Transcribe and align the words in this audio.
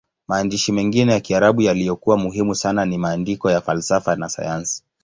Maandishi 0.27 0.71
mengine 0.71 1.11
ya 1.11 1.19
Kiarabu 1.19 1.61
yaliyokuwa 1.61 2.17
muhimu 2.17 2.55
sana 2.55 2.85
ni 2.85 2.97
maandiko 2.97 3.51
ya 3.51 3.61
falsafa 3.61 4.15
na 4.15 4.29
sayansi. 4.29 4.83